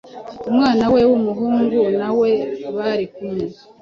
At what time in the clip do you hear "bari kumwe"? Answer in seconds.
2.75-3.45